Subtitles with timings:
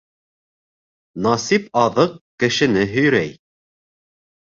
[1.27, 2.15] Насип аҙыҡ
[2.45, 3.31] кешене һөйрәй.